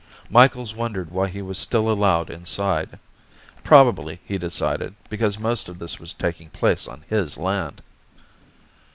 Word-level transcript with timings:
Micheals 0.31 0.73
wondered 0.73 1.11
why 1.11 1.27
he 1.27 1.43
was 1.43 1.59
still 1.59 1.87
allowed 1.87 2.31
inside. 2.31 2.97
Probably, 3.63 4.19
he 4.25 4.39
decided, 4.39 4.95
because 5.11 5.37
most 5.37 5.69
of 5.69 5.77
this 5.77 5.99
was 5.99 6.11
taking 6.11 6.49
place 6.49 6.87
on 6.87 7.05
his 7.07 7.37
land. 7.37 7.83